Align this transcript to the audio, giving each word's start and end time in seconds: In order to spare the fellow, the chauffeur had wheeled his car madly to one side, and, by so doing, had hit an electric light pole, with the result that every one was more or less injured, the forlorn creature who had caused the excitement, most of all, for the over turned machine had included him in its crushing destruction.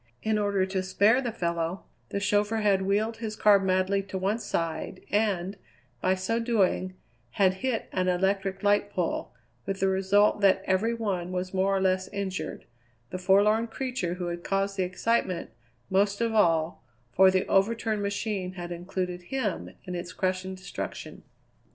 In 0.23 0.39
order 0.39 0.65
to 0.65 0.81
spare 0.81 1.21
the 1.21 1.31
fellow, 1.31 1.83
the 2.09 2.19
chauffeur 2.19 2.61
had 2.61 2.81
wheeled 2.81 3.17
his 3.17 3.35
car 3.35 3.59
madly 3.59 4.01
to 4.01 4.17
one 4.17 4.39
side, 4.39 5.05
and, 5.11 5.57
by 6.01 6.15
so 6.15 6.39
doing, 6.39 6.95
had 7.33 7.53
hit 7.61 7.87
an 7.91 8.07
electric 8.07 8.63
light 8.63 8.89
pole, 8.89 9.31
with 9.67 9.79
the 9.79 9.87
result 9.87 10.41
that 10.41 10.63
every 10.65 10.95
one 10.95 11.31
was 11.31 11.53
more 11.53 11.77
or 11.77 11.79
less 11.79 12.07
injured, 12.07 12.65
the 13.11 13.19
forlorn 13.19 13.67
creature 13.67 14.15
who 14.15 14.25
had 14.29 14.43
caused 14.43 14.75
the 14.75 14.81
excitement, 14.81 15.51
most 15.91 16.19
of 16.19 16.33
all, 16.33 16.83
for 17.11 17.29
the 17.29 17.45
over 17.45 17.75
turned 17.75 18.01
machine 18.01 18.53
had 18.53 18.71
included 18.71 19.21
him 19.29 19.69
in 19.83 19.93
its 19.93 20.13
crushing 20.13 20.55
destruction. 20.55 21.21